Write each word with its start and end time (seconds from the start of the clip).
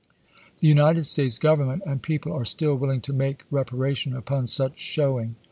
The 0.61 0.67
United 0.67 1.03
States 1.03 1.37
Government 1.37 1.83
and 1.85 2.01
people 2.01 2.33
are 2.33 2.43
still 2.43 2.73
willing 2.75 3.01
to 3.01 3.13
make 3.13 3.43
reparation 3.51 4.15
upon 4.15 4.47
such 4.47 4.79
showing. 4.79 5.35